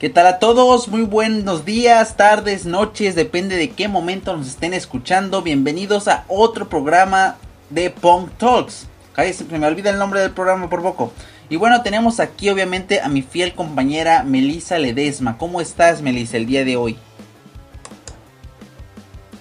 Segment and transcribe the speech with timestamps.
[0.00, 0.88] ¿Qué tal a todos?
[0.88, 5.42] Muy buenos días, tardes, noches, depende de qué momento nos estén escuchando.
[5.42, 7.36] Bienvenidos a otro programa
[7.68, 8.88] de Punk Talks.
[9.14, 11.12] Ay, se me olvida el nombre del programa por poco.
[11.48, 15.38] Y bueno, tenemos aquí obviamente a mi fiel compañera Melisa Ledesma.
[15.38, 16.98] ¿Cómo estás, Melisa, el día de hoy?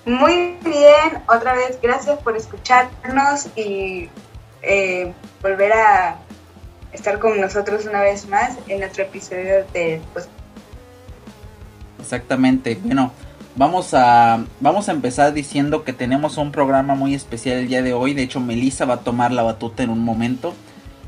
[0.06, 4.10] Muy bien, otra vez gracias por escucharnos y
[4.62, 6.18] eh, volver a
[6.92, 10.28] estar con nosotros una vez más en otro episodio de pues...
[12.00, 13.12] Exactamente, bueno,
[13.56, 17.94] vamos a, vamos a empezar diciendo que tenemos un programa muy especial el día de
[17.94, 20.54] hoy, de hecho Melissa va a tomar la batuta en un momento,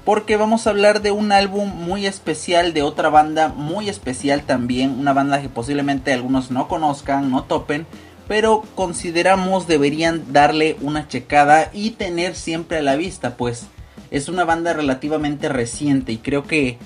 [0.05, 4.99] porque vamos a hablar de un álbum muy especial de otra banda muy especial también,
[4.99, 7.87] una banda que posiblemente algunos no conozcan, no topen,
[8.31, 13.67] pero consideramos deberían darle una checada y tener siempre a la vista, pues
[14.09, 16.77] es una banda relativamente reciente y creo que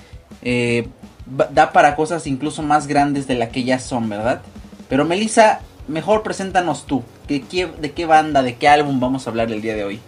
[0.42, 0.88] eh,
[1.24, 4.42] da para cosas incluso más grandes de la que ya son, ¿verdad?
[4.88, 9.62] Pero Melissa, mejor preséntanos tú, ¿de qué, banda, de qué álbum vamos a hablar el
[9.62, 10.00] día de hoy?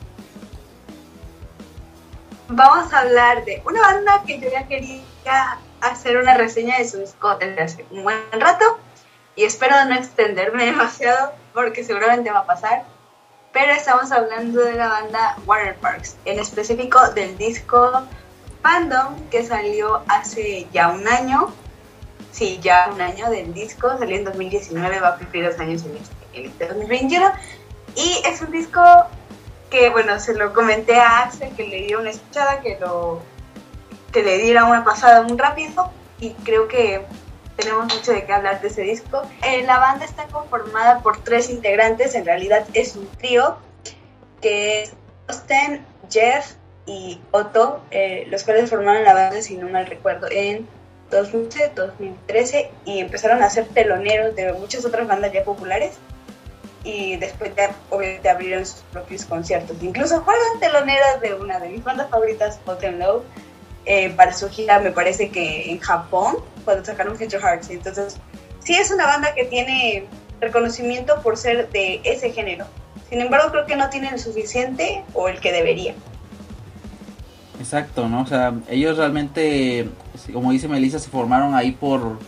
[2.49, 5.03] Vamos a hablar de una banda que yo ya quería
[5.83, 8.81] hacer una reseña de su disco desde hace un buen rato
[9.39, 12.85] y espero no extenderme demasiado porque seguramente va a pasar.
[13.53, 18.03] Pero estamos hablando de la banda Waterparks, en específico del disco
[18.63, 21.55] Fandom que salió hace ya un año.
[22.33, 26.45] Sí, ya un año del disco, salió en 2019, va a cumplir dos años en
[26.45, 27.27] este, 2021.
[27.27, 28.81] Este y es un disco
[29.71, 33.23] que, bueno, se lo comenté a Axel que le dio una escuchada, que, lo,
[34.13, 35.91] que le diera una pasada muy rápido.
[36.21, 37.07] Y creo que
[37.59, 39.23] tenemos mucho de qué hablar de ese disco.
[39.45, 43.59] Eh, la banda está conformada por tres integrantes, en realidad es un trío,
[44.41, 44.93] que es
[45.27, 46.55] Austin, Jeff
[46.87, 50.69] y Otto, eh, los cuales formaron la banda, si no mal recuerdo, en
[51.11, 55.95] 2012, 2013 y empezaron a ser teloneros de muchas otras bandas ya populares
[56.85, 59.77] y después ya obviamente abrieron sus propios conciertos.
[59.83, 63.25] Incluso fueron teloneros de una de mis bandas favoritas, and Low,
[63.85, 66.37] eh, para su gira, me parece que en Japón,
[66.69, 67.71] cuando sacaron Future Hearts.
[67.71, 68.19] Entonces,
[68.61, 70.05] sí es una banda que tiene
[70.39, 72.67] reconocimiento por ser de ese género.
[73.09, 75.95] Sin embargo, creo que no tienen el suficiente o el que debería.
[77.59, 78.21] Exacto, ¿no?
[78.21, 79.89] O sea, ellos realmente,
[80.31, 82.19] como dice Melissa, se formaron ahí por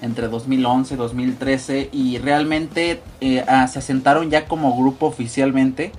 [0.00, 5.92] entre 2011 y 2013 y realmente eh, ah, se asentaron ya como grupo oficialmente,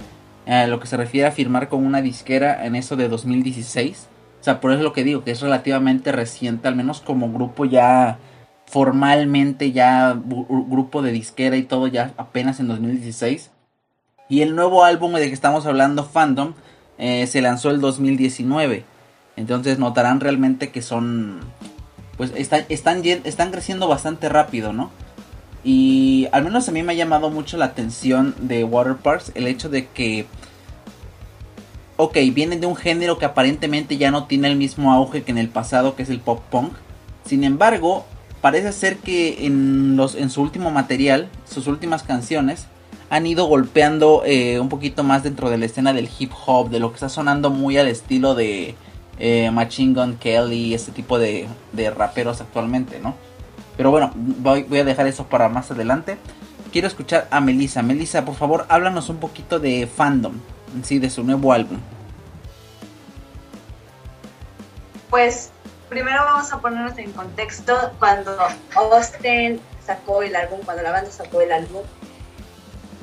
[0.47, 4.07] a lo que se refiere a firmar con una disquera en eso de 2016.
[4.41, 7.31] O sea, por eso es lo que digo, que es relativamente reciente, al menos como
[7.31, 8.17] grupo ya
[8.65, 13.51] formalmente, ya grupo de disquera y todo, ya apenas en 2016.
[14.29, 16.53] Y el nuevo álbum de que estamos hablando, Fandom,
[16.97, 18.83] eh, se lanzó el 2019.
[19.35, 21.41] Entonces notarán realmente que son,
[22.17, 24.89] pues están, están, están creciendo bastante rápido, ¿no?
[25.63, 29.69] Y al menos a mí me ha llamado mucho la atención de Waterparks el hecho
[29.69, 30.25] de que
[32.01, 35.37] ok, vienen de un género que aparentemente ya no tiene el mismo auge que en
[35.37, 36.73] el pasado, que es el pop punk.
[37.25, 38.05] Sin embargo,
[38.41, 42.65] parece ser que en, los, en su último material, sus últimas canciones,
[43.11, 46.79] han ido golpeando eh, un poquito más dentro de la escena del hip hop, de
[46.79, 48.73] lo que está sonando muy al estilo de
[49.19, 53.13] eh, Machine Gun Kelly, ese tipo de, de, raperos actualmente, ¿no?
[53.77, 56.17] Pero bueno, voy, voy, a dejar eso para más adelante.
[56.71, 57.83] Quiero escuchar a Melissa.
[57.83, 60.33] Melissa, por favor, háblanos un poquito de fandom
[60.83, 61.79] sí, de su nuevo álbum?
[65.09, 65.51] Pues
[65.89, 68.37] primero vamos a ponernos en contexto cuando
[68.75, 71.83] Austin sacó el álbum, cuando la banda sacó el álbum.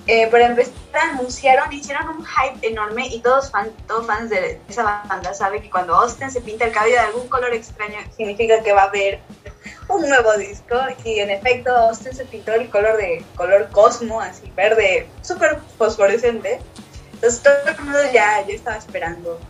[0.06, 0.72] Eh, para empezar,
[1.12, 5.68] anunciaron, hicieron un hype enorme y todos, fan, todos fans de esa banda saben que
[5.68, 9.20] cuando Austin se pinta el cabello de algún color extraño, significa que va a haber
[9.88, 10.76] un nuevo disco.
[11.04, 16.58] Y en efecto, Austin se pintó el color de color cosmo, así verde, súper fosforescente.
[17.18, 19.40] Entonces todo el mundo ya, ya estaba esperando.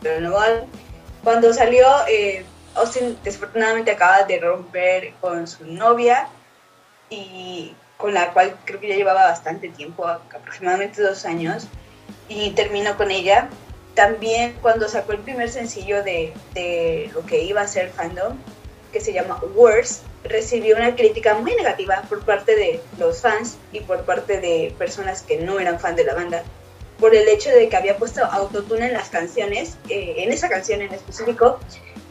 [0.00, 0.38] Pero no,
[1.22, 6.28] cuando salió, eh, Austin desafortunadamente acaba de romper con su novia
[7.10, 11.66] y con la cual creo que ya llevaba bastante tiempo, aproximadamente dos años,
[12.26, 13.50] y terminó con ella.
[13.94, 18.38] También cuando sacó el primer sencillo de, de lo que iba a ser fandom,
[18.92, 23.80] que se llama Worse, recibió una crítica muy negativa por parte de los fans y
[23.80, 26.42] por parte de personas que no eran fan de la banda
[26.98, 30.82] por el hecho de que había puesto autotune en las canciones, eh, en esa canción
[30.82, 31.58] en específico,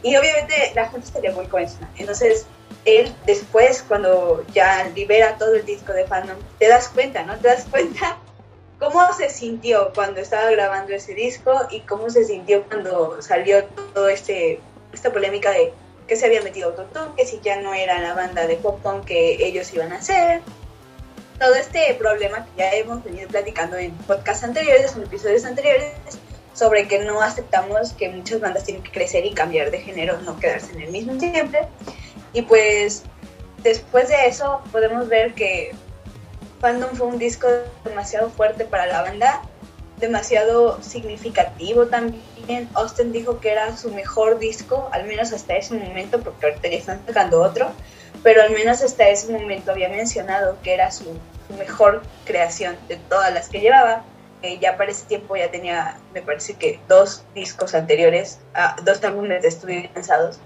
[0.02, 2.46] y obviamente la gente estaría muy con Entonces,
[2.84, 7.36] él después, cuando ya libera todo el disco de fandom, te das cuenta, ¿no?
[7.36, 8.18] Te das cuenta
[8.78, 14.08] cómo se sintió cuando estaba grabando ese disco y cómo se sintió cuando salió todo
[14.08, 14.60] este
[14.92, 15.72] esta polémica de
[16.06, 19.04] que se había metido Autotune, que si ya no era la banda de pop punk
[19.04, 20.40] que ellos iban a hacer.
[21.38, 25.92] Todo este problema que ya hemos venido platicando en podcasts anteriores, en episodios anteriores,
[26.52, 30.38] sobre que no aceptamos que muchas bandas tienen que crecer y cambiar de género, no
[30.40, 31.68] quedarse en el mismo siempre.
[32.32, 33.04] Y pues
[33.62, 35.70] después de eso podemos ver que
[36.60, 37.46] Fandom fue un disco
[37.84, 39.42] demasiado fuerte para la banda,
[39.98, 42.68] demasiado significativo también.
[42.74, 46.76] Austin dijo que era su mejor disco, al menos hasta ese momento, porque ahorita ya
[46.76, 47.70] están sacando otro,
[48.22, 51.18] pero al menos hasta ese momento había mencionado que era su,
[51.56, 54.04] mejor creación de todas las que llevaba.
[54.42, 59.02] Eh, ya para ese tiempo ya tenía, me parece que dos discos anteriores, ah, dos
[59.02, 60.38] álbumes de estudio lanzados.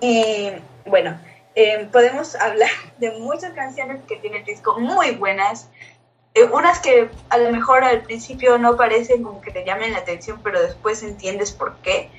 [0.00, 0.52] Y
[0.86, 1.18] bueno,
[1.54, 5.68] eh, podemos hablar de muchas canciones que tiene el disco muy buenas.
[6.34, 9.98] Eh, unas que a lo mejor al principio no parecen como que te llamen la
[9.98, 12.10] atención, pero después entiendes por qué.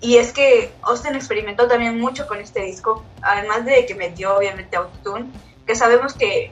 [0.00, 4.76] Y es que Austin experimentó también mucho con este disco, además de que metió obviamente
[4.76, 5.30] autotune,
[5.66, 6.50] que sabemos que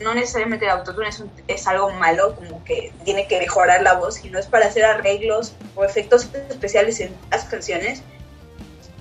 [0.00, 4.24] no necesariamente el autotune es, es algo malo, como que tiene que mejorar la voz,
[4.24, 8.02] y no es para hacer arreglos o efectos especiales en las canciones.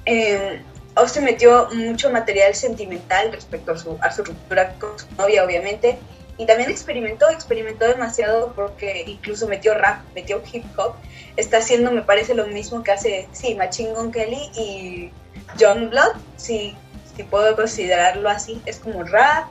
[0.06, 0.62] Eh,
[0.96, 5.98] Austin metió mucho material sentimental respecto a su, a su ruptura con su novia, obviamente,
[6.38, 10.94] y también experimentó, experimentó demasiado porque incluso metió rap, metió hip hop.
[11.38, 15.12] Está haciendo, me parece, lo mismo que hace, sí, Machine Gun Kelly y
[15.59, 16.75] John Blood, si,
[17.15, 18.62] si puedo considerarlo así.
[18.65, 19.47] Es como rap,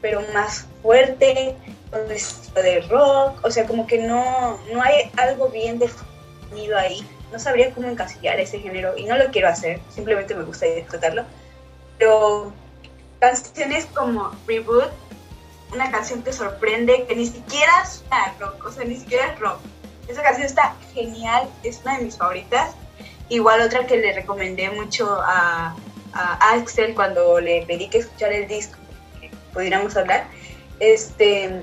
[0.00, 1.54] pero más fuerte,
[1.90, 7.38] con de rock, o sea, como que no, no hay algo bien definido ahí no
[7.38, 11.24] sabría cómo encasillar ese género y no lo quiero hacer, simplemente me gusta disfrutarlo.
[11.98, 12.52] Pero
[13.18, 14.90] canciones como Reboot,
[15.72, 18.04] una canción que sorprende, que ni siquiera es
[18.38, 19.58] rock, o sea, ni siquiera es rock.
[20.08, 22.74] Esa canción está genial, es una de mis favoritas.
[23.28, 25.74] Igual otra que le recomendé mucho a,
[26.14, 28.76] Axel cuando le pedí que escuchara el disco,
[29.18, 30.26] que pudiéramos hablar,
[30.78, 31.62] este,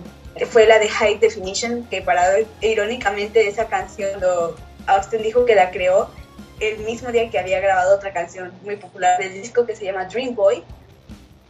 [0.49, 2.23] fue la de High Definition, que para
[2.61, 4.55] irónicamente esa canción lo
[4.87, 6.09] Austin dijo que la creó
[6.59, 10.05] el mismo día que había grabado otra canción muy popular del disco que se llama
[10.05, 10.63] Dream Boy.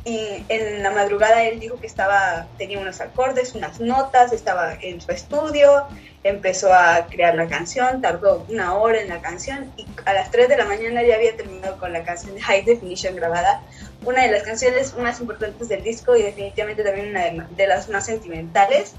[0.06, 5.01] Y en la madrugada él dijo que estaba, tenía unos acordes, unas notas, estaba en
[5.01, 5.88] su estudio,
[6.24, 10.48] empezó a crear la canción, tardó una hora en la canción y a las 3
[10.48, 13.62] de la mañana ya había terminado con la canción de High Definition grabada,
[14.06, 18.06] una de las canciones más importantes del disco y definitivamente también una de las más
[18.06, 18.96] sentimentales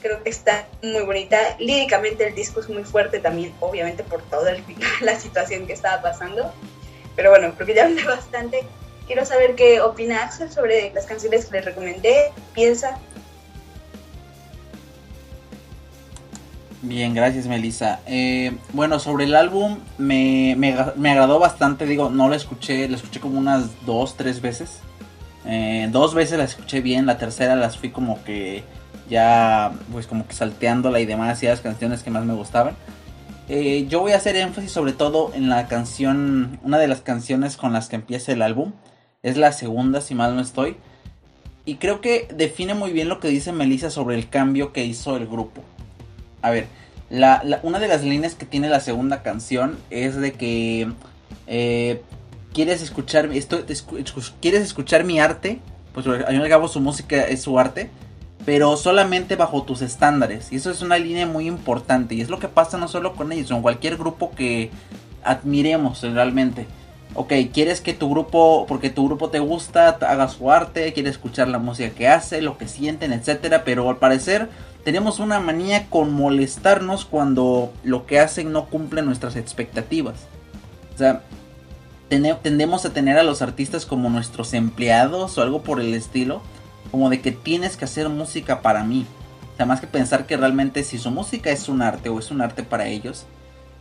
[0.00, 1.56] creo que está muy bonita.
[1.58, 4.52] Líricamente el disco es muy fuerte también, obviamente por toda
[5.00, 6.52] la situación que estaba pasando.
[7.16, 8.64] Pero bueno, creo que ya hablé bastante.
[9.08, 12.30] Quiero saber qué opina Axel sobre las canciones que le recomendé.
[12.54, 12.98] Piensa.
[16.82, 18.00] Bien, gracias Melissa.
[18.06, 22.96] Eh, bueno, sobre el álbum me, me, me, agradó bastante, digo, no lo escuché, lo
[22.96, 24.80] escuché como unas dos, tres veces.
[25.46, 28.62] Eh, dos veces la escuché bien, la tercera las fui como que
[29.08, 32.76] ya pues como que salteándola y demás y las canciones que más me gustaban.
[33.48, 37.56] Eh, yo voy a hacer énfasis sobre todo en la canción, una de las canciones
[37.56, 38.72] con las que empieza el álbum.
[39.22, 40.76] Es la segunda, si mal no estoy.
[41.64, 45.16] Y creo que define muy bien lo que dice Melissa sobre el cambio que hizo
[45.16, 45.62] el grupo.
[46.40, 46.66] A ver,
[47.62, 50.90] una de las líneas que tiene la segunda canción es de que
[51.46, 52.02] eh,
[52.54, 53.64] quieres escuchar esto,
[54.40, 55.60] quieres escuchar mi arte,
[55.92, 57.90] pues al fin y al cabo su música es su arte
[58.48, 60.50] pero solamente bajo tus estándares.
[60.52, 62.14] Y eso es una línea muy importante.
[62.14, 64.70] Y es lo que pasa no solo con ellos, con cualquier grupo que
[65.22, 66.66] admiremos realmente.
[67.20, 71.48] Ok, quieres que tu grupo, porque tu grupo te gusta, haga su arte, quieres escuchar
[71.48, 73.64] la música que hace, lo que sienten, etcétera.
[73.64, 74.48] Pero al parecer
[74.84, 80.14] tenemos una manía con molestarnos cuando lo que hacen no cumple nuestras expectativas.
[80.94, 81.24] O sea,
[82.08, 86.40] tendemos a tener a los artistas como nuestros empleados o algo por el estilo
[86.92, 89.06] como de que tienes que hacer música para mí.
[89.54, 92.30] O sea, más que pensar que realmente si su música es un arte o es
[92.30, 93.26] un arte para ellos,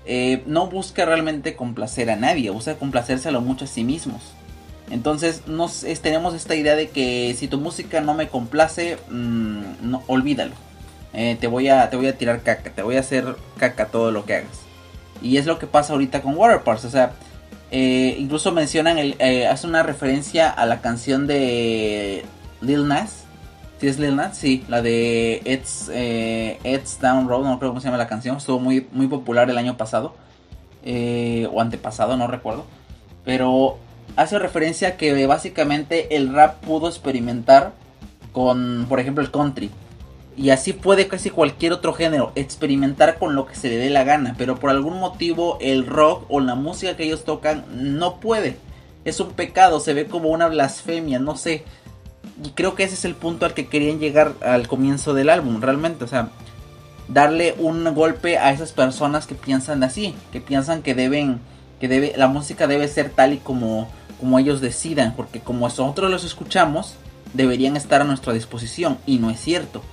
[0.10, 4.22] eh, no busca realmente complacer a nadie, busca complacérselo mucho a sí mismos.
[4.90, 10.54] Entonces nos, tenemos esta idea de que si tu música no me complace, mm, olvídalo.
[11.14, 14.12] Eh, te, voy a, te voy a tirar caca, te voy a hacer caca todo
[14.12, 14.62] lo que hagas.
[15.22, 16.86] Y es lo que pasa ahorita con Waterparks.
[16.86, 17.12] O sea,
[17.72, 19.18] eh, incluso mencionan, el,
[19.50, 22.24] hace una referencia a la canción de
[22.62, 23.27] Lil Nas.
[23.80, 27.80] Si es Lil Nas, sí, la de It's, eh, It's Down Road, no creo cómo
[27.80, 30.16] se llama la canción, estuvo muy, muy popular el año pasado,
[30.84, 32.66] eh, o antepasado, no recuerdo,
[33.24, 33.78] pero
[34.16, 37.74] hace referencia a que básicamente el rap pudo experimentar
[38.32, 39.70] con, por ejemplo, el country.
[40.36, 44.04] y así puede casi cualquier otro género experimentar con lo que se le dé la
[44.04, 48.58] gana, pero por algún motivo el rock o la música que ellos tocan no puede.
[49.06, 51.64] Es un pecado, se ve como una blasfemia, no sé.
[52.44, 55.62] Y creo que ese es el punto al que querían llegar al comienzo del álbum,
[55.62, 56.30] realmente, o sea,
[57.08, 61.40] darle un golpe a esas personas que piensan así, que piensan que deben
[61.80, 63.88] que debe la música debe ser tal y como
[64.20, 66.96] como ellos decidan, porque como nosotros los escuchamos,
[67.34, 69.84] deberían estar a nuestra disposición y no es cierto.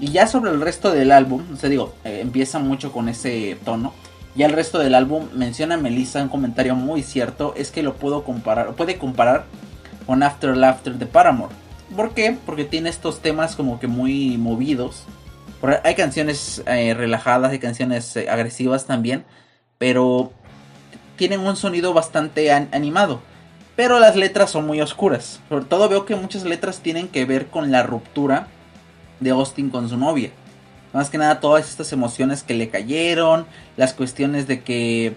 [0.00, 3.58] Y ya sobre el resto del álbum, o sea, digo, eh, empieza mucho con ese
[3.64, 3.92] tono.
[4.34, 8.24] Ya el resto del álbum menciona Melissa un comentario muy cierto, es que lo puedo
[8.24, 9.44] comparar, puede comparar
[10.06, 11.54] con After Laughter de Paramore.
[11.94, 12.36] ¿Por qué?
[12.44, 15.04] Porque tiene estos temas como que muy movidos.
[15.82, 19.24] Hay canciones eh, relajadas, hay canciones eh, agresivas también,
[19.78, 20.32] pero
[21.16, 23.20] tienen un sonido bastante animado.
[23.76, 25.40] Pero las letras son muy oscuras.
[25.48, 28.48] Sobre todo veo que muchas letras tienen que ver con la ruptura
[29.20, 30.30] de Austin con su novia.
[30.92, 33.46] Más que nada todas estas emociones que le cayeron,
[33.76, 35.16] las cuestiones de que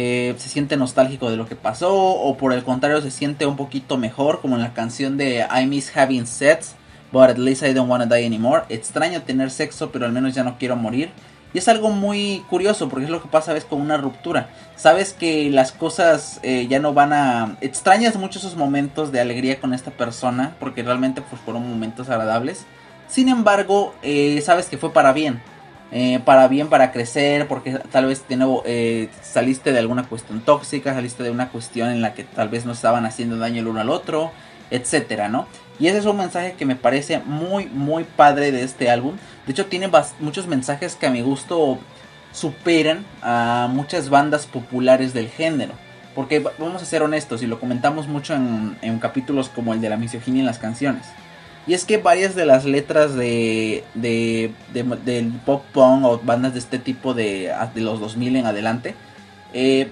[0.00, 3.56] eh, se siente nostálgico de lo que pasó o por el contrario se siente un
[3.56, 6.76] poquito mejor como en la canción de I Miss Having Sex,
[7.10, 8.62] but at least I don't wanna die anymore.
[8.68, 11.10] Extraño tener sexo pero al menos ya no quiero morir.
[11.52, 14.50] Y es algo muy curioso porque es lo que pasa a veces con una ruptura.
[14.76, 17.56] Sabes que las cosas eh, ya no van a...
[17.60, 22.66] Extrañas mucho esos momentos de alegría con esta persona porque realmente pues, fueron momentos agradables.
[23.08, 25.40] Sin embargo, eh, sabes que fue para bien.
[25.90, 28.62] Eh, para bien, para crecer, porque tal vez de nuevo
[29.22, 32.72] saliste de alguna cuestión tóxica, saliste de una cuestión en la que tal vez no
[32.72, 34.30] estaban haciendo daño el uno al otro,
[34.70, 35.46] etcétera, ¿no?
[35.78, 39.16] Y ese es un mensaje que me parece muy, muy padre de este álbum.
[39.46, 41.78] De hecho, tiene muchos mensajes que a mi gusto
[42.32, 45.72] superan a muchas bandas populares del género.
[46.14, 49.96] Porque vamos a ser honestos y lo comentamos mucho en, capítulos como el de la
[49.96, 51.06] misoginia en las canciones.
[51.68, 56.60] Y es que varias de las letras de, de, del pop punk o bandas de
[56.60, 58.94] este tipo de, de los 2000 en adelante
[59.52, 59.90] eh,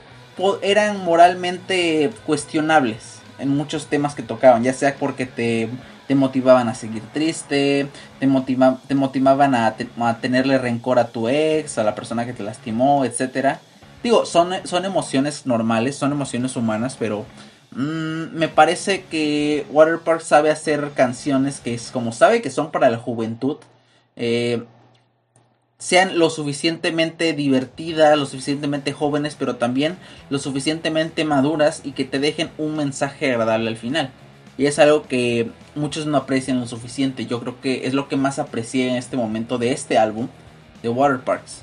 [0.63, 5.69] eran moralmente cuestionables en muchos temas que tocaban, ya sea porque te,
[6.15, 7.89] motivaban a seguir triste,
[8.21, 9.67] te, motiva, te motivaban a,
[10.01, 13.59] a, tenerle rencor a tu ex, a la persona que te lastimó, etc.
[14.03, 17.27] Digo, son, son emociones normales, son emociones humanas, pero
[17.73, 22.91] mm, me parece que Waterpark sabe hacer canciones que es como sabe que son para
[22.91, 23.59] la juventud.
[24.17, 24.65] Eh,
[25.79, 29.99] sean lo suficientemente divertidas, lo suficientemente jóvenes, pero también
[30.31, 34.11] lo suficientemente maduras y que te dejen un mensaje agradable al final.
[34.59, 37.27] Y es algo que muchos no aprecian lo suficiente.
[37.27, 40.29] Yo creo que es lo que más aprecié en este momento de este álbum
[40.83, 41.63] de Waterparks.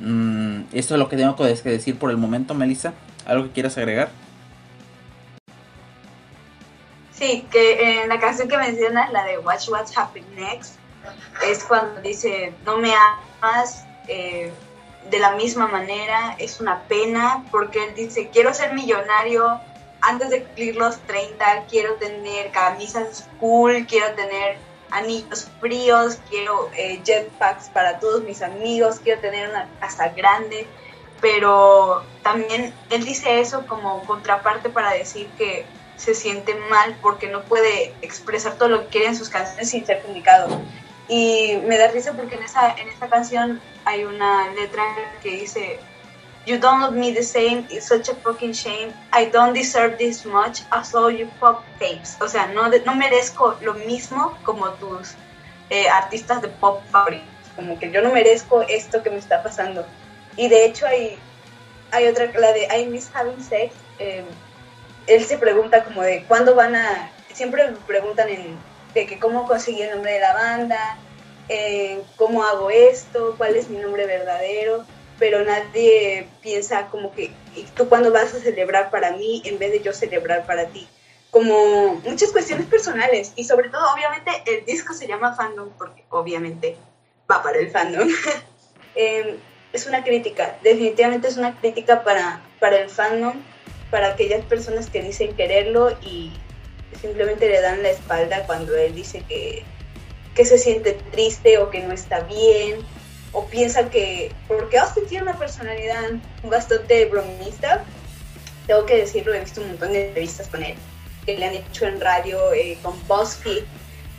[0.00, 2.94] Mm, esto es lo que tengo que decir por el momento, Melissa.
[3.26, 4.08] ¿Algo que quieras agregar?
[7.22, 10.74] Sí, que en la canción que mencionas, la de Watch What's Happening Next,
[11.46, 14.52] es cuando dice, no me amas eh,
[15.08, 19.60] de la misma manera, es una pena, porque él dice, quiero ser millonario
[20.00, 24.58] antes de cumplir los 30, quiero tener camisas cool, quiero tener
[24.90, 30.66] anillos fríos, quiero eh, jetpacks para todos mis amigos, quiero tener una casa grande,
[31.20, 35.64] pero también él dice eso como contraparte para decir que
[36.02, 39.86] se siente mal porque no puede expresar todo lo que quiere en sus canciones sin
[39.86, 40.60] ser publicado.
[41.08, 44.82] Y me da risa porque en esa, en esa canción hay una letra
[45.22, 45.78] que dice,
[46.44, 48.92] You don't love me the same, it's such a fucking shame.
[49.12, 52.16] I don't deserve this much as all you pop tapes.
[52.20, 55.14] O sea, no, no merezco lo mismo como tus
[55.70, 57.28] eh, artistas de pop favoritos.
[57.54, 59.86] Como que yo no merezco esto que me está pasando.
[60.36, 61.16] Y de hecho hay,
[61.92, 63.72] hay otra, la de I Miss Having Sex.
[64.00, 64.24] Eh,
[65.06, 67.10] él se pregunta como de cuándo van a...
[67.32, 68.28] Siempre me preguntan
[68.94, 70.98] de que cómo conseguí el nombre de la banda,
[71.48, 74.84] eh, cómo hago esto, cuál es mi nombre verdadero,
[75.18, 77.30] pero nadie piensa como que
[77.74, 80.88] tú cuándo vas a celebrar para mí en vez de yo celebrar para ti.
[81.30, 86.76] Como muchas cuestiones personales y sobre todo obviamente el disco se llama fandom porque obviamente
[87.30, 88.08] va para el fandom.
[88.94, 89.38] Em,
[89.72, 93.40] es una crítica, definitivamente es una crítica para, para el fandom,
[93.92, 96.32] para aquellas personas que dicen quererlo y
[96.98, 99.64] simplemente le dan la espalda cuando él dice que,
[100.34, 102.78] que se siente triste o que no está bien
[103.32, 106.10] o piensa que, porque Austin tiene una personalidad
[106.42, 107.84] bastante bromista,
[108.66, 110.74] tengo que decirlo, he visto un montón de entrevistas con él,
[111.26, 113.64] que le han hecho en radio eh, con BuzzFeed,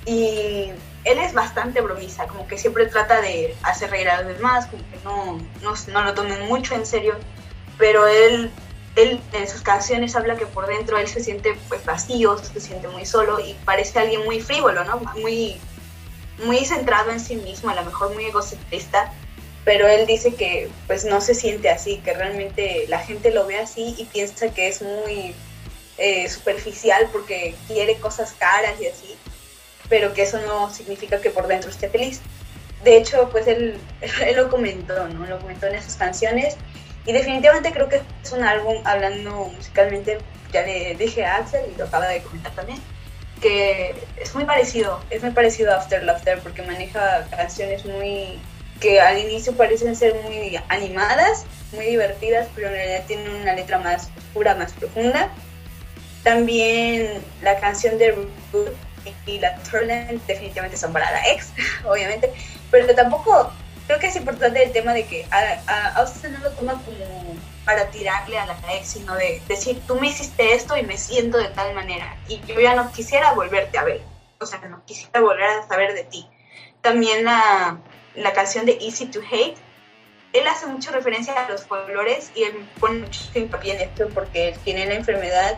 [0.05, 0.71] y
[1.03, 4.83] él es bastante bromista, como que siempre trata de hacer reír a los demás, como
[4.89, 7.15] que no, no, no lo tomen mucho en serio,
[7.77, 8.51] pero él
[8.95, 12.87] él en sus canciones habla que por dentro él se siente pues vacío, se siente
[12.87, 14.99] muy solo y parece alguien muy frívolo, ¿no?
[15.15, 15.59] Muy
[16.43, 19.13] muy centrado en sí mismo, a lo mejor muy egocentrista,
[19.63, 23.57] pero él dice que pues no se siente así, que realmente la gente lo ve
[23.59, 25.33] así y piensa que es muy
[25.97, 29.15] eh, superficial porque quiere cosas caras y así,
[29.89, 32.19] pero que eso no significa que por dentro esté feliz.
[32.83, 33.77] De hecho, pues él,
[34.25, 35.25] él lo comentó, ¿no?
[35.25, 36.57] Lo comentó en esas canciones
[37.05, 40.19] y definitivamente creo que es un álbum, hablando musicalmente,
[40.51, 42.79] ya le dije a Axel y lo acaba de comentar también,
[43.41, 48.39] que es muy parecido, es muy parecido a After Laughter porque maneja canciones muy
[48.79, 53.79] que al inicio parecen ser muy animadas, muy divertidas, pero en realidad tienen una letra
[53.79, 55.29] más oscura, más profunda.
[56.23, 58.75] También la canción de Reboot
[59.25, 61.51] y la Turland definitivamente son para la ex,
[61.85, 62.31] obviamente,
[62.71, 63.53] pero tampoco
[63.87, 67.35] creo que es importante el tema de que a, a, usted no lo toma como
[67.65, 71.37] para tirarle a la ex, sino de decir, tú me hiciste esto y me siento
[71.37, 74.01] de tal manera y yo ya no quisiera volverte a ver,
[74.39, 76.27] o sea, no quisiera volver a saber de ti.
[76.81, 77.77] También la,
[78.15, 79.55] la canción de Easy to Hate,
[80.33, 84.49] él hace mucha referencia a los colores y él pone mucho hincapié en esto porque
[84.49, 85.57] él tiene la enfermedad,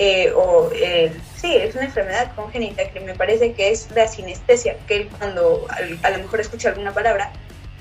[0.00, 0.70] eh, o
[1.40, 5.66] sí, es una enfermedad congénita que me parece que es la sinestesia, que él cuando
[6.02, 7.32] a, lo mejor escucha alguna palabra,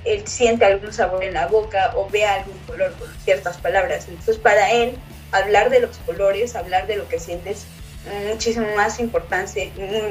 [0.04, 4.08] él siente algún sabor en la boca o ve algún color con ciertas palabras.
[4.08, 4.98] Entonces para él,
[5.32, 7.68] hablar de los colores, hablar de lo que sientes,
[8.28, 9.70] muchísimo más importancia,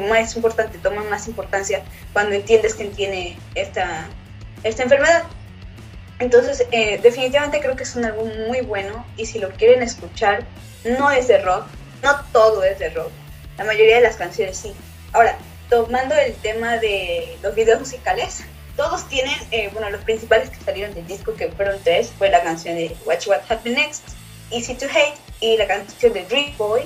[0.09, 1.83] más importante, toma más importancia
[2.13, 4.07] cuando entiendes que tiene esta,
[4.63, 5.25] esta enfermedad.
[6.21, 10.45] Entonces, eh, definitivamente creo que es un álbum muy bueno y si lo quieren escuchar,
[10.85, 11.67] no es de rock,
[12.07, 13.11] no todo es de rock,
[13.59, 14.73] la mayoría de las canciones sí.
[15.13, 15.37] Ahora,
[15.71, 18.45] tomando el tema de los videos musicales,
[18.77, 22.43] todos tienen, eh, bueno, los principales que salieron del disco, que fueron tres, fue la
[22.43, 24.09] canción de Watch What Happen Next,
[24.51, 26.83] Easy to Hate y la canción de Dream Boy,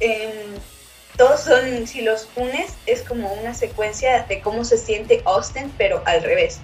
[0.00, 0.30] Em,
[1.16, 6.02] todos son, si los unes, es como una secuencia de cómo se siente Austin, pero
[6.06, 6.58] al revés.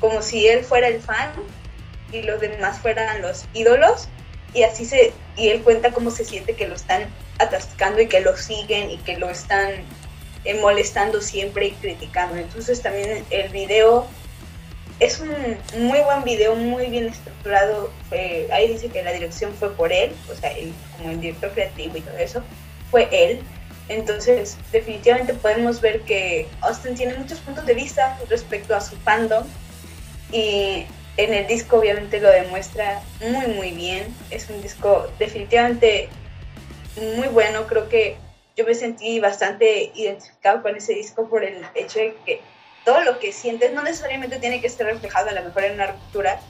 [0.00, 1.32] Como si él fuera el fan
[2.12, 4.08] y los demás fueran los ídolos.
[4.54, 7.06] Y así se, y él cuenta cómo se siente que lo están
[7.38, 9.70] atascando y que lo siguen y que lo están
[10.44, 12.36] eh, molestando siempre y criticando.
[12.36, 14.06] Entonces también el video
[15.00, 15.28] es un
[15.86, 17.90] muy buen video, muy bien estructurado.
[18.50, 21.96] ahí dice que la dirección fue por él, o sea, él como el director creativo
[21.96, 22.42] y todo eso
[22.90, 23.40] fue él.
[23.88, 29.44] Entonces, definitivamente podemos ver que Austin tiene muchos puntos de vista respecto a su fandom
[30.30, 30.84] y
[31.18, 34.14] en el disco obviamente lo demuestra muy muy bien.
[34.30, 36.08] Es un disco definitivamente
[37.16, 37.66] muy bueno.
[37.66, 38.16] Creo que
[38.56, 42.40] yo me sentí bastante identificado con ese disco por el hecho de que
[42.84, 45.88] todo lo que sientes no necesariamente tiene que estar reflejado a lo mejor en una
[45.88, 46.40] ruptura,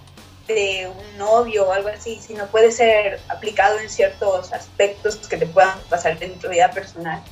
[0.46, 5.46] de un novio o algo así, sino puede ser aplicado en ciertos aspectos que te
[5.46, 7.22] puedan pasar en tu vida personal.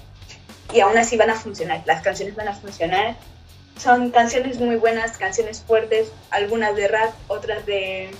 [0.72, 3.16] Y aún así van a funcionar, las canciones van a funcionar.
[3.76, 8.10] Son canciones muy buenas, canciones fuertes, algunas de rap, otras de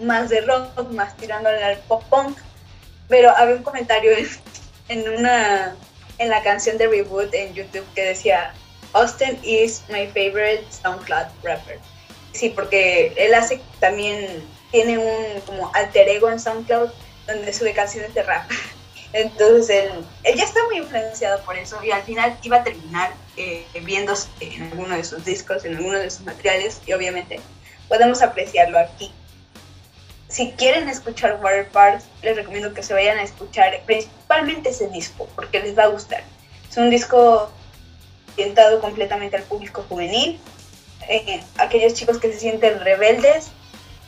[0.00, 2.38] más de rock, más tirando al pop punk.
[3.08, 4.28] Pero había un comentario en,
[4.88, 5.76] en una
[6.18, 8.54] en la canción de Reboot en YouTube que decía
[8.92, 11.80] Austin is my favorite SoundCloud rapper
[12.32, 16.90] Sí, porque él hace también, tiene un como alter ego en SoundCloud
[17.28, 18.50] donde sube canciones de rap.
[19.14, 19.92] Entonces
[20.24, 24.28] él, ya está muy influenciado por eso y al final iba a terminar eh, viéndose
[24.40, 27.38] en alguno de sus discos, en alguno de sus materiales y obviamente
[27.88, 29.12] podemos apreciarlo aquí.
[30.28, 35.28] Si quieren escuchar Water Parks, les recomiendo que se vayan a escuchar principalmente ese disco
[35.36, 36.24] porque les va a gustar.
[36.68, 37.52] Es un disco
[38.32, 40.40] orientado completamente al público juvenil,
[41.08, 43.52] eh, aquellos chicos que se sienten rebeldes,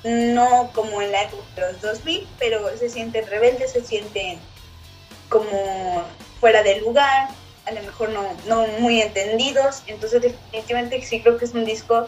[0.02, 4.40] no como en la época de los 2000, pero se sienten rebeldes, se sienten
[5.28, 6.04] como
[6.40, 7.28] fuera de lugar,
[7.66, 12.06] a lo mejor no, no muy entendidos, entonces definitivamente sí creo que es un disco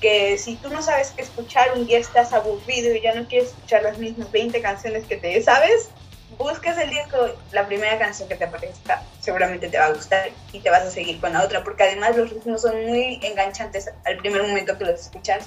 [0.00, 3.50] que si tú no sabes qué escuchar, un día estás aburrido y ya no quieres
[3.50, 5.90] escuchar las mismas 20 canciones que te sabes,
[6.38, 7.16] buscas el disco,
[7.52, 10.90] la primera canción que te aparezca seguramente te va a gustar y te vas a
[10.90, 14.84] seguir con la otra, porque además los ritmos son muy enganchantes al primer momento que
[14.84, 15.46] los escuchas.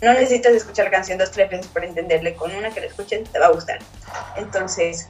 [0.00, 3.28] No necesitas escuchar la canción dos, tres veces para entenderle, con una que la escuches
[3.28, 3.80] te va a gustar.
[4.36, 5.08] Entonces,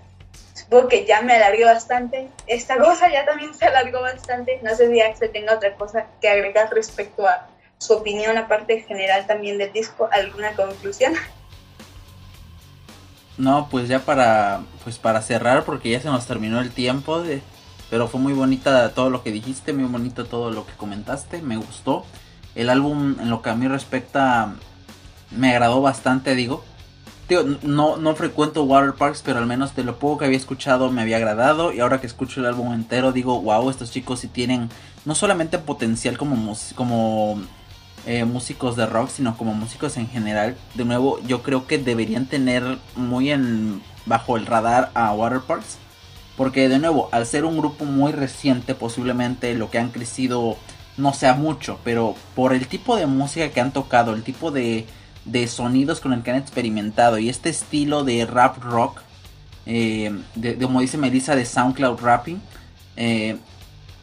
[0.59, 2.29] supongo que ya me alargué bastante.
[2.47, 4.61] Esta cosa ya también se alargó bastante.
[4.63, 9.27] No sé si Axel tenga otra cosa que agregar respecto a su opinión, aparte general
[9.27, 11.15] también del disco, alguna conclusión.
[13.37, 17.41] No, pues ya para pues para cerrar porque ya se nos terminó el tiempo de
[17.89, 21.57] pero fue muy bonita todo lo que dijiste, muy bonito todo lo que comentaste, me
[21.57, 22.05] gustó.
[22.55, 24.55] El álbum en lo que a mí respecta
[25.31, 26.65] me agradó bastante, digo.
[27.29, 30.91] Tío, no, no frecuento water parks, pero al menos de lo poco que había escuchado
[30.91, 31.73] me había agradado.
[31.73, 34.71] Y ahora que escucho el álbum entero, digo, wow, estos chicos sí tienen
[35.05, 37.41] no solamente potencial como, como
[38.07, 40.57] eh, músicos de rock, sino como músicos en general.
[40.75, 45.77] De nuevo, yo creo que deberían tener muy en bajo el radar a water parks.
[46.37, 50.57] Porque de nuevo, al ser un grupo muy reciente, posiblemente lo que han crecido
[50.97, 54.87] no sea mucho, pero por el tipo de música que han tocado, el tipo de,
[55.31, 59.03] de sonidos con el que han experimentado y este estilo de rap rock,
[59.67, 62.41] eh, de, como dice Melissa, de SoundCloud rapping,
[62.97, 63.37] eh,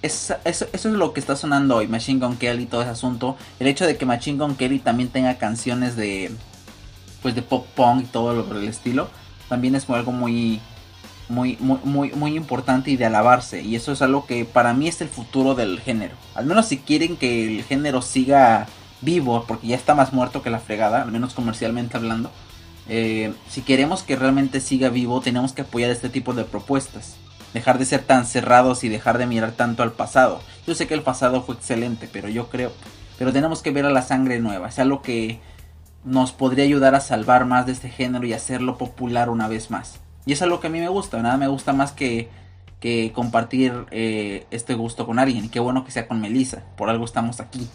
[0.01, 3.38] eso, es lo que está sonando hoy, Machine Gun Kelly todo ese asunto.
[3.59, 6.31] El hecho de que Machine Gun Kelly también tenga canciones de,
[7.21, 9.09] pues de pop punk y todo lo por el estilo,
[9.49, 10.61] también es algo muy,
[11.27, 13.63] muy, muy, muy, importante y de alabarse.
[13.63, 16.15] Y eso es algo que para mí es el futuro del género.
[16.35, 18.67] Al menos si quieren que el género siga
[19.01, 22.31] vivo, porque ya está más muerto que la fregada, al menos comercialmente hablando.
[22.88, 27.17] Eh, si queremos que realmente siga vivo, tenemos que apoyar este tipo de propuestas.
[27.53, 30.41] Dejar de ser tan cerrados y dejar de mirar tanto al pasado.
[30.67, 32.71] Yo sé que el pasado fue excelente, pero yo creo,
[33.17, 34.69] pero tenemos que ver a la sangre nueva.
[34.69, 35.39] Es algo que
[36.03, 39.99] nos podría ayudar a salvar más de este género y hacerlo popular una vez más.
[40.25, 42.29] Y es algo que a mí me gusta, nada me gusta más que,
[42.79, 45.45] que compartir eh, este gusto con alguien.
[45.45, 47.69] Y qué bueno que sea con Melissa, por algo estamos aquí.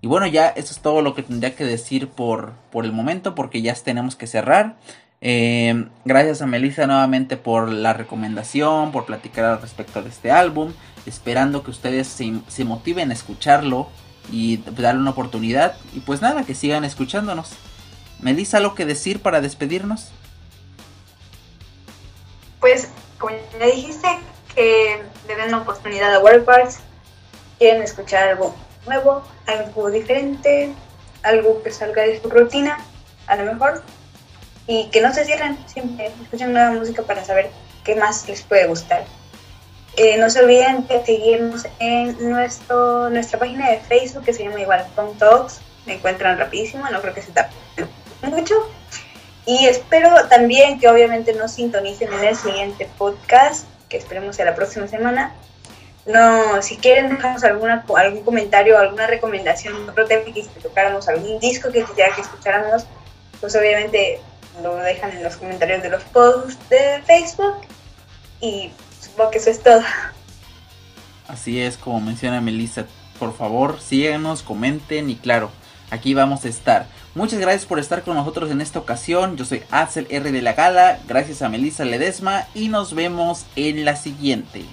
[0.00, 3.34] Y bueno, ya eso es todo lo que tendría que decir por, por el momento,
[3.34, 4.76] porque ya tenemos que cerrar.
[5.20, 10.72] Eh, gracias a Melissa nuevamente por la recomendación, por platicar al respecto de este álbum.
[11.06, 13.88] Esperando que ustedes se, se motiven a escucharlo
[14.32, 15.76] y darle una oportunidad.
[15.94, 17.50] Y pues nada, que sigan escuchándonos.
[18.20, 20.12] Melissa, ¿algo que decir para despedirnos?
[22.60, 24.06] pues como ya dijiste,
[24.54, 26.78] que le den una oportunidad a Waterparks,
[27.58, 28.54] quieren escuchar algo
[28.86, 30.72] nuevo, algo diferente,
[31.22, 32.78] algo que salga de su rutina,
[33.26, 33.82] a lo mejor,
[34.66, 37.50] y que no se cierren, siempre escuchen nueva música para saber
[37.84, 39.04] qué más les puede gustar.
[39.96, 44.60] Eh, no se olviden de seguirnos en nuestro, nuestra página de Facebook que se llama
[44.60, 45.60] igual Tom Talks.
[45.86, 47.52] Me encuentran rapidísimo, no creo que se tape
[48.22, 48.54] mucho.
[49.46, 54.54] Y espero también que obviamente nos sintonicen en el siguiente podcast, que esperemos sea la
[54.54, 55.34] próxima semana.
[56.06, 61.70] No, si quieren dejarnos alguna, algún comentario, alguna recomendación, otro tema que tocáramos, algún disco
[61.70, 62.86] que quisiera que escucháramos,
[63.40, 64.20] pues obviamente
[64.62, 67.56] lo dejan en los comentarios de los posts de Facebook.
[68.40, 69.82] Y supongo que eso es todo.
[71.28, 72.86] Así es, como menciona Melissa,
[73.18, 75.50] por favor síganos, comenten y claro,
[75.90, 76.86] aquí vamos a estar.
[77.14, 79.36] Muchas gracias por estar con nosotros en esta ocasión.
[79.36, 83.84] Yo soy Axel R de la Gala, gracias a Melissa Ledesma y nos vemos en
[83.84, 84.64] la siguiente.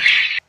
[0.00, 0.39] Thank you.